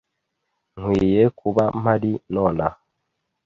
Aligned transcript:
Nkwiye 0.79 1.23
kuba 1.39 1.63
mpari 1.79 2.11
nonaha. 2.33 2.77